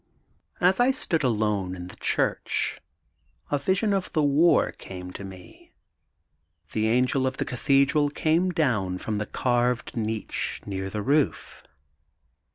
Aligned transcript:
'^As 0.59 0.79
I 0.79 0.89
stood 0.89 1.21
alone 1.21 1.75
in 1.75 1.85
the 1.87 1.95
church, 1.97 2.81
a 3.51 3.59
vision 3.59 3.93
of 3.93 4.11
the 4.13 4.23
war 4.23 4.71
came 4.71 5.11
to 5.13 5.23
me. 5.23 5.73
The 6.71 6.87
angel 6.87 7.27
of 7.27 7.37
the 7.37 7.45
Cathedral 7.45 8.09
came 8.09 8.49
down 8.49 8.97
from 8.97 9.19
the 9.19 9.27
carved 9.27 9.95
niche 9.95 10.59
near 10.65 10.89
the 10.89 11.03
roof. 11.03 11.63